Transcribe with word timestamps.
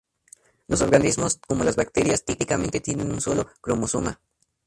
Los 0.67 0.81
organismos 0.81 1.39
como 1.47 1.63
las 1.63 1.75
bacterias 1.75 2.25
típicamente 2.25 2.79
tienen 2.79 3.11
un 3.11 3.21
solo 3.21 3.51
cromosoma. 3.61 4.19